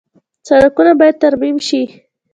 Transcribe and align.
سړکونه 0.47 0.91
باید 0.99 1.15
ترمیم 1.23 1.57
شي 1.67 1.81